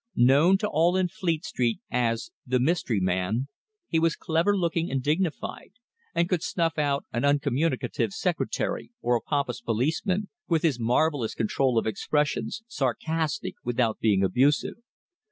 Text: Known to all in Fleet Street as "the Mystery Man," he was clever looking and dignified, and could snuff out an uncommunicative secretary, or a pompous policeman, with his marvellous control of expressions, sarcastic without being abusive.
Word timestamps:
Known 0.15 0.57
to 0.57 0.67
all 0.67 0.97
in 0.97 1.09
Fleet 1.09 1.45
Street 1.45 1.79
as 1.91 2.31
"the 2.43 2.59
Mystery 2.59 2.99
Man," 2.99 3.49
he 3.87 3.99
was 3.99 4.15
clever 4.15 4.57
looking 4.57 4.89
and 4.89 5.03
dignified, 5.03 5.73
and 6.15 6.27
could 6.27 6.41
snuff 6.41 6.79
out 6.79 7.05
an 7.13 7.23
uncommunicative 7.23 8.11
secretary, 8.11 8.89
or 9.03 9.15
a 9.15 9.21
pompous 9.21 9.61
policeman, 9.61 10.29
with 10.47 10.63
his 10.63 10.79
marvellous 10.79 11.35
control 11.35 11.77
of 11.77 11.85
expressions, 11.85 12.63
sarcastic 12.67 13.53
without 13.63 13.99
being 13.99 14.23
abusive. 14.23 14.77